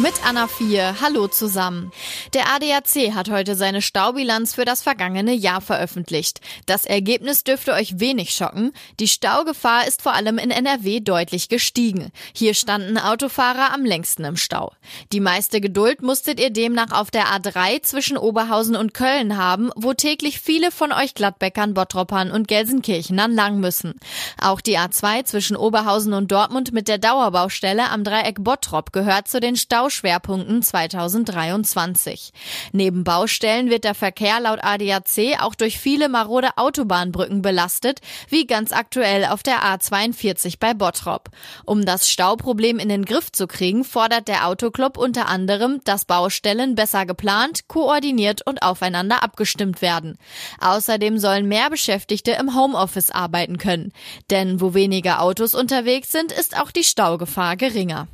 Mit 0.00 0.14
Anna 0.24 0.46
4. 0.46 1.00
Hallo 1.00 1.26
zusammen. 1.26 1.90
Der 2.32 2.54
ADAC 2.54 3.16
hat 3.16 3.30
heute 3.30 3.56
seine 3.56 3.82
Staubilanz 3.82 4.54
für 4.54 4.64
das 4.64 4.80
vergangene 4.80 5.32
Jahr 5.32 5.60
veröffentlicht. 5.60 6.40
Das 6.66 6.86
Ergebnis 6.86 7.42
dürfte 7.42 7.72
euch 7.72 7.98
wenig 7.98 8.30
schocken. 8.30 8.72
Die 9.00 9.08
Staugefahr 9.08 9.88
ist 9.88 10.02
vor 10.02 10.14
allem 10.14 10.38
in 10.38 10.52
NRW 10.52 11.00
deutlich 11.00 11.48
gestiegen. 11.48 12.12
Hier 12.32 12.54
standen 12.54 12.96
Autofahrer 12.96 13.74
am 13.74 13.84
längsten 13.84 14.22
im 14.22 14.36
Stau. 14.36 14.72
Die 15.12 15.18
meiste 15.18 15.60
Geduld 15.60 16.00
musstet 16.00 16.38
ihr 16.38 16.50
demnach 16.50 16.92
auf 16.92 17.10
der 17.10 17.26
A3 17.26 17.82
zwischen 17.82 18.16
Oberhausen 18.16 18.76
und 18.76 18.94
Köln 18.94 19.36
haben, 19.36 19.70
wo 19.74 19.94
täglich 19.94 20.38
viele 20.38 20.70
von 20.70 20.92
euch 20.92 21.14
Gladbeckern, 21.14 21.74
Bottroppern 21.74 22.30
und 22.30 22.46
Gelsenkirchenern 22.46 23.32
lang 23.32 23.58
müssen. 23.58 23.94
Auch 24.40 24.60
die 24.60 24.78
A2 24.78 25.24
zwischen 25.24 25.56
Oberhausen 25.56 26.12
und 26.12 26.30
Dortmund 26.30 26.70
mit 26.70 26.86
der 26.86 26.98
Dauerbaustelle 26.98 27.90
am 27.90 28.04
Dreieck 28.04 28.44
Bottrop 28.44 28.92
gehört 28.92 29.26
zu 29.26 29.40
den 29.40 29.56
Stau 29.56 29.87
Bauschwerpunkten 29.88 30.62
2023. 30.62 32.34
Neben 32.72 33.04
Baustellen 33.04 33.70
wird 33.70 33.84
der 33.84 33.94
Verkehr 33.94 34.38
laut 34.38 34.58
ADAC 34.62 35.40
auch 35.40 35.54
durch 35.54 35.78
viele 35.78 36.10
marode 36.10 36.50
Autobahnbrücken 36.56 37.40
belastet, 37.40 38.00
wie 38.28 38.46
ganz 38.46 38.72
aktuell 38.72 39.24
auf 39.24 39.42
der 39.42 39.62
A42 39.64 40.56
bei 40.60 40.74
Bottrop. 40.74 41.30
Um 41.64 41.86
das 41.86 42.10
Stauproblem 42.10 42.78
in 42.78 42.90
den 42.90 43.06
Griff 43.06 43.32
zu 43.32 43.46
kriegen, 43.46 43.82
fordert 43.82 44.28
der 44.28 44.46
Autoclub 44.46 44.98
unter 44.98 45.26
anderem, 45.26 45.80
dass 45.84 46.04
Baustellen 46.04 46.74
besser 46.74 47.06
geplant, 47.06 47.66
koordiniert 47.66 48.46
und 48.46 48.62
aufeinander 48.62 49.22
abgestimmt 49.22 49.80
werden. 49.80 50.18
Außerdem 50.60 51.18
sollen 51.18 51.48
mehr 51.48 51.70
Beschäftigte 51.70 52.32
im 52.32 52.54
Homeoffice 52.54 53.10
arbeiten 53.10 53.56
können. 53.56 53.94
Denn 54.28 54.60
wo 54.60 54.74
weniger 54.74 55.22
Autos 55.22 55.54
unterwegs 55.54 56.12
sind, 56.12 56.30
ist 56.30 56.60
auch 56.60 56.72
die 56.72 56.84
Staugefahr 56.84 57.56
geringer. 57.56 58.06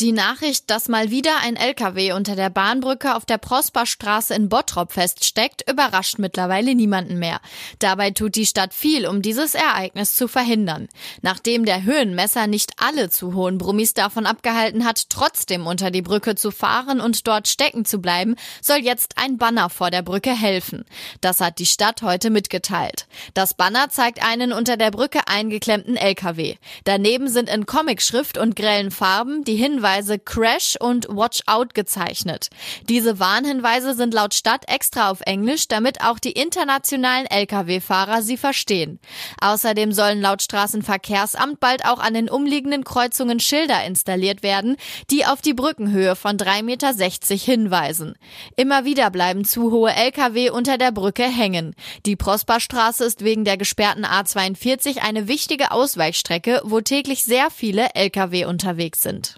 Die 0.00 0.12
Nachricht, 0.12 0.70
dass 0.70 0.88
mal 0.88 1.10
wieder 1.10 1.38
ein 1.42 1.56
LKW 1.56 2.12
unter 2.12 2.36
der 2.36 2.50
Bahnbrücke 2.50 3.16
auf 3.16 3.24
der 3.24 3.38
Prosperstraße 3.38 4.34
in 4.34 4.48
Bottrop 4.48 4.92
feststeckt, 4.92 5.68
überrascht 5.68 6.18
mittlerweile 6.18 6.74
niemanden 6.74 7.18
mehr. 7.18 7.40
Dabei 7.78 8.10
tut 8.10 8.36
die 8.36 8.46
Stadt 8.46 8.72
viel, 8.72 9.06
um 9.06 9.22
dieses 9.22 9.54
Ereignis 9.54 10.14
zu 10.14 10.28
verhindern. 10.28 10.88
Nachdem 11.22 11.64
der 11.64 11.82
Höhenmesser 11.82 12.46
nicht 12.46 12.72
alle 12.76 13.10
zu 13.10 13.34
hohen 13.34 13.58
Brummis 13.58 13.94
davon 13.94 14.26
abgehalten 14.26 14.84
hat, 14.84 15.10
trotzdem 15.10 15.66
unter 15.66 15.90
die 15.90 16.02
Brücke 16.02 16.34
zu 16.34 16.50
fahren 16.50 17.00
und 17.00 17.26
dort 17.26 17.48
stecken 17.48 17.84
zu 17.84 17.98
bleiben, 17.98 18.36
soll 18.62 18.78
jetzt 18.78 19.18
ein 19.18 19.38
Banner 19.38 19.70
vor 19.70 19.90
der 19.90 20.02
Brücke 20.02 20.30
helfen. 20.30 20.84
Das 21.20 21.40
hat 21.40 21.58
die 21.58 21.66
Stadt 21.66 22.02
heute 22.02 22.30
mitgeteilt. 22.30 23.06
Das 23.34 23.54
Banner 23.54 23.88
zeigt 23.90 24.22
einen 24.22 24.52
unter 24.52 24.76
der 24.76 24.90
Brücke 24.90 25.26
eingeklemmten 25.26 25.96
LKW. 25.96 26.56
Daneben 26.84 27.28
sind 27.28 27.48
in 27.48 27.66
Comicschrift 27.66 28.38
und 28.38 28.56
grellen 28.56 28.90
Farben 28.90 29.44
die 29.48 29.56
Hinweise 29.56 30.18
Crash 30.18 30.76
und 30.78 31.08
Watch 31.08 31.40
Out 31.46 31.74
gezeichnet. 31.74 32.50
Diese 32.88 33.18
Warnhinweise 33.18 33.94
sind 33.94 34.12
laut 34.12 34.34
Stadt 34.34 34.64
extra 34.68 35.10
auf 35.10 35.22
Englisch, 35.22 35.68
damit 35.68 36.02
auch 36.02 36.18
die 36.18 36.32
internationalen 36.32 37.24
Lkw-Fahrer 37.26 38.20
sie 38.20 38.36
verstehen. 38.36 39.00
Außerdem 39.40 39.92
sollen 39.92 40.20
laut 40.20 40.42
Straßenverkehrsamt 40.42 41.60
bald 41.60 41.86
auch 41.86 41.98
an 41.98 42.12
den 42.12 42.28
umliegenden 42.28 42.84
Kreuzungen 42.84 43.40
Schilder 43.40 43.82
installiert 43.84 44.42
werden, 44.42 44.76
die 45.10 45.24
auf 45.24 45.40
die 45.40 45.54
Brückenhöhe 45.54 46.14
von 46.14 46.36
3,60 46.36 46.62
Meter 46.62 46.92
hinweisen. 47.34 48.14
Immer 48.54 48.84
wieder 48.84 49.10
bleiben 49.10 49.46
zu 49.46 49.72
hohe 49.72 49.94
Lkw 49.94 50.50
unter 50.50 50.76
der 50.76 50.92
Brücke 50.92 51.24
hängen. 51.24 51.74
Die 52.04 52.16
Prosperstraße 52.16 53.02
ist 53.02 53.24
wegen 53.24 53.46
der 53.46 53.56
gesperrten 53.56 54.04
A42 54.04 54.98
eine 54.98 55.26
wichtige 55.26 55.70
Ausweichstrecke, 55.70 56.60
wo 56.64 56.82
täglich 56.82 57.24
sehr 57.24 57.50
viele 57.50 57.88
Lkw 57.94 58.44
unterwegs 58.44 59.02
sind. 59.02 59.37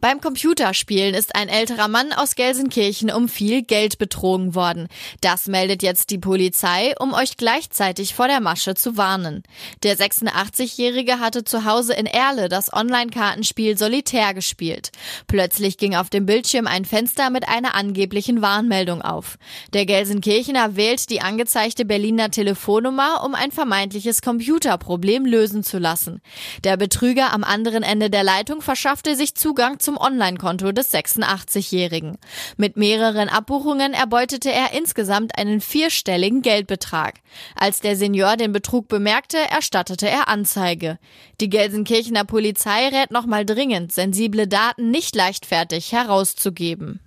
Beim 0.00 0.20
Computerspielen 0.20 1.14
ist 1.14 1.34
ein 1.34 1.48
älterer 1.48 1.88
Mann 1.88 2.12
aus 2.12 2.34
Gelsenkirchen 2.36 3.10
um 3.10 3.28
viel 3.28 3.62
Geld 3.62 3.98
betrogen 3.98 4.54
worden. 4.54 4.88
Das 5.20 5.46
meldet 5.46 5.82
jetzt 5.82 6.10
die 6.10 6.18
Polizei, 6.18 6.94
um 6.98 7.12
euch 7.12 7.36
gleichzeitig 7.36 8.14
vor 8.14 8.28
der 8.28 8.40
Masche 8.40 8.74
zu 8.74 8.96
warnen. 8.96 9.42
Der 9.82 9.96
86-Jährige 9.96 11.18
hatte 11.18 11.44
zu 11.44 11.64
Hause 11.64 11.94
in 11.94 12.06
Erle 12.06 12.48
das 12.48 12.72
Online-Kartenspiel 12.72 13.76
Solitär 13.76 14.34
gespielt. 14.34 14.90
Plötzlich 15.26 15.78
ging 15.78 15.94
auf 15.94 16.10
dem 16.10 16.26
Bildschirm 16.26 16.66
ein 16.66 16.84
Fenster 16.84 17.30
mit 17.30 17.48
einer 17.48 17.74
angeblichen 17.74 18.42
Warnmeldung 18.42 19.02
auf. 19.02 19.36
Der 19.72 19.86
Gelsenkirchener 19.86 20.76
wählt 20.76 21.10
die 21.10 21.20
angezeigte 21.20 21.84
Berliner 21.84 22.30
Telefonnummer, 22.30 23.22
um 23.24 23.34
ein 23.34 23.50
vermeintliches 23.50 24.22
Computerproblem 24.22 25.26
lösen 25.26 25.62
zu 25.62 25.78
lassen. 25.78 26.20
Der 26.64 26.76
Betrüger 26.76 27.32
am 27.32 27.44
anderen 27.44 27.82
Ende 27.82 28.10
der 28.10 28.24
Leitung 28.24 28.62
verschaffte 28.62 29.16
sich 29.16 29.34
Zugang 29.34 29.55
Zugang 29.56 29.80
zum 29.80 29.96
Online-Konto 29.96 30.72
des 30.72 30.92
86-Jährigen. 30.92 32.18
Mit 32.58 32.76
mehreren 32.76 33.30
Abbuchungen 33.30 33.94
erbeutete 33.94 34.52
er 34.52 34.74
insgesamt 34.74 35.38
einen 35.38 35.62
vierstelligen 35.62 36.42
Geldbetrag. 36.42 37.20
Als 37.54 37.80
der 37.80 37.96
Senior 37.96 38.36
den 38.36 38.52
Betrug 38.52 38.86
bemerkte, 38.88 39.38
erstattete 39.38 40.10
er 40.10 40.28
Anzeige. 40.28 40.98
Die 41.40 41.48
Gelsenkirchener 41.48 42.24
Polizei 42.24 42.88
rät 42.88 43.10
nochmal 43.10 43.46
dringend, 43.46 43.92
sensible 43.92 44.46
Daten 44.46 44.90
nicht 44.90 45.16
leichtfertig 45.16 45.90
herauszugeben. 45.90 47.00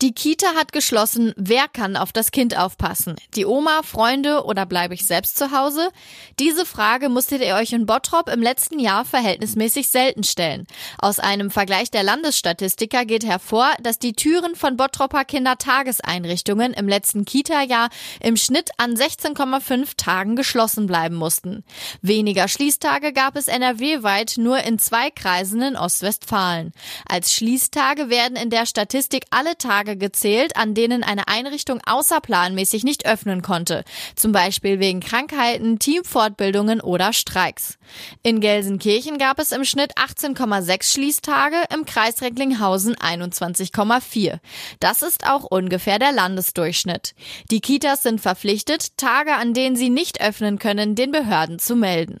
Die 0.00 0.12
Kita 0.12 0.54
hat 0.54 0.72
geschlossen, 0.72 1.32
wer 1.36 1.68
kann 1.68 1.96
auf 1.96 2.12
das 2.12 2.30
Kind 2.30 2.56
aufpassen? 2.56 3.16
Die 3.34 3.46
Oma, 3.46 3.82
Freunde 3.82 4.44
oder 4.44 4.66
bleibe 4.66 4.94
ich 4.94 5.06
selbst 5.06 5.36
zu 5.36 5.52
Hause? 5.52 5.90
Diese 6.38 6.66
Frage 6.66 7.08
musstet 7.08 7.42
ihr 7.42 7.54
euch 7.56 7.72
in 7.72 7.86
Bottrop 7.86 8.28
im 8.28 8.42
letzten 8.42 8.78
Jahr 8.78 9.04
verhältnismäßig 9.04 9.88
selten 9.88 10.24
stellen. 10.24 10.66
Aus 10.98 11.18
einem 11.18 11.50
Vergleich 11.50 11.90
der 11.90 12.02
Landesstatistiker 12.02 13.04
geht 13.04 13.24
hervor, 13.24 13.72
dass 13.82 13.98
die 13.98 14.14
Türen 14.14 14.56
von 14.56 14.76
Bottropper 14.76 15.24
Kindertageseinrichtungen 15.24 16.72
im 16.72 16.88
letzten 16.88 17.24
Kita-Jahr 17.24 17.90
im 18.20 18.36
Schnitt 18.36 18.70
an 18.78 18.94
16,5 18.94 19.96
Tagen 19.96 20.36
geschlossen 20.36 20.86
bleiben 20.86 21.16
mussten. 21.16 21.64
Weniger 22.00 22.48
Schließtage 22.48 23.12
gab 23.12 23.36
es 23.36 23.48
NRW-weit 23.48 24.34
nur 24.38 24.58
in 24.58 24.78
zwei 24.78 25.10
Kreisen 25.10 25.62
in 25.62 25.76
Ostwestfalen. 25.76 26.72
Als 27.06 27.32
Schließtage 27.32 28.10
werden 28.10 28.36
in 28.36 28.50
der 28.50 28.66
Statistik 28.66 29.24
alle 29.30 29.41
alle 29.42 29.58
Tage 29.58 29.96
gezählt, 29.96 30.56
an 30.56 30.72
denen 30.72 31.02
eine 31.02 31.26
Einrichtung 31.26 31.80
außerplanmäßig 31.84 32.84
nicht 32.84 33.06
öffnen 33.06 33.42
konnte, 33.42 33.82
zum 34.14 34.30
Beispiel 34.30 34.78
wegen 34.78 35.00
Krankheiten, 35.00 35.80
Teamfortbildungen 35.80 36.80
oder 36.80 37.12
Streiks. 37.12 37.76
In 38.22 38.40
Gelsenkirchen 38.40 39.18
gab 39.18 39.40
es 39.40 39.50
im 39.50 39.64
Schnitt 39.64 39.96
18,6 39.96 40.92
Schließtage, 40.92 41.56
im 41.74 41.84
Kreis 41.86 42.22
Recklinghausen 42.22 42.94
21,4. 42.94 44.38
Das 44.78 45.02
ist 45.02 45.26
auch 45.28 45.42
ungefähr 45.42 45.98
der 45.98 46.12
Landesdurchschnitt. 46.12 47.14
Die 47.50 47.60
Kitas 47.60 48.04
sind 48.04 48.20
verpflichtet, 48.20 48.96
Tage, 48.96 49.34
an 49.34 49.54
denen 49.54 49.74
sie 49.74 49.90
nicht 49.90 50.20
öffnen 50.20 50.60
können, 50.60 50.94
den 50.94 51.10
Behörden 51.10 51.58
zu 51.58 51.74
melden. 51.74 52.20